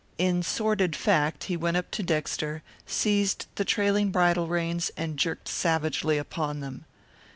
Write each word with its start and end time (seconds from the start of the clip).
In 0.17 0.41
sordid 0.41 0.95
fact 0.95 1.43
he 1.43 1.55
went 1.55 1.77
up 1.77 1.91
to 1.91 2.01
Dexter, 2.01 2.63
seized 2.87 3.45
the 3.53 3.63
trailing 3.63 4.09
bridle 4.09 4.47
reins 4.47 4.89
and 4.97 5.15
jerked 5.15 5.47
savagely 5.47 6.17
upon 6.17 6.59
them. 6.59 6.85